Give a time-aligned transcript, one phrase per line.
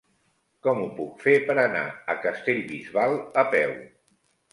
[0.67, 3.13] Com ho puc fer per anar a Castellbisbal
[3.43, 3.77] a peu?